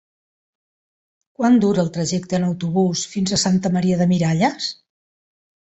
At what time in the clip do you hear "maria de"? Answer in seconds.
3.79-4.13